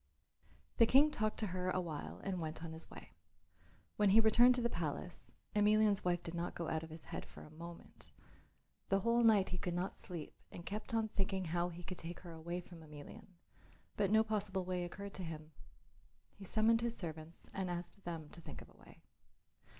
The 0.77 0.87
King 0.87 1.11
talked 1.11 1.37
to 1.41 1.47
her 1.53 1.69
a 1.69 1.79
while 1.79 2.21
and 2.23 2.41
went 2.41 2.63
on 2.63 2.73
his 2.73 2.89
way. 2.89 3.11
When 3.97 4.09
he 4.09 4.19
returned 4.19 4.55
to 4.55 4.61
the 4.63 4.67
palace 4.67 5.31
Emelian's 5.55 6.03
wife 6.03 6.23
did 6.23 6.33
not 6.33 6.55
go 6.55 6.69
out 6.69 6.81
of 6.81 6.89
his 6.89 7.03
head 7.13 7.23
for 7.23 7.43
a 7.43 7.51
moment. 7.51 8.09
The 8.89 9.01
whole 9.01 9.23
night 9.23 9.49
he 9.49 9.59
could 9.59 9.75
not 9.75 9.95
sleep 9.95 10.33
and 10.51 10.65
kept 10.65 10.95
on 10.95 11.09
thinking 11.09 11.45
how 11.45 11.69
he 11.69 11.83
could 11.83 11.99
take 11.99 12.21
her 12.21 12.31
away 12.31 12.61
from 12.61 12.81
Emelian, 12.81 13.27
but 13.95 14.09
no 14.09 14.23
possible 14.23 14.65
way 14.65 14.83
occurred 14.83 15.13
to 15.13 15.23
him. 15.23 15.51
He 16.31 16.45
summoned 16.45 16.81
his 16.81 16.97
servants 16.97 17.47
and 17.53 17.69
asked 17.69 18.03
them 18.03 18.27
to 18.29 18.41
think 18.41 18.63
of 18.63 18.69
a 18.71 18.77
way. 18.77 19.03